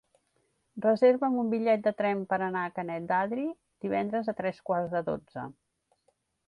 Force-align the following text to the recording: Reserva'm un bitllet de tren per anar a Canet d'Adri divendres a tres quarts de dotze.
Reserva'm 0.85 1.35
un 1.41 1.51
bitllet 1.51 1.83
de 1.89 1.93
tren 2.01 2.25
per 2.31 2.39
anar 2.47 2.65
a 2.69 2.73
Canet 2.79 3.07
d'Adri 3.13 3.47
divendres 3.87 4.35
a 4.35 4.37
tres 4.43 4.67
quarts 4.71 4.97
de 4.97 5.09
dotze. 5.13 5.51